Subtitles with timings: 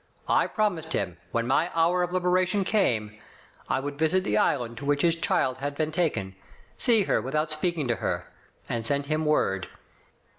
[0.27, 3.19] I promised him, when my hour of liberation came,
[3.69, 6.35] I would visit the island to which his child had been taken,
[6.75, 8.25] see her without speaking to her,
[8.67, 9.67] and send him word.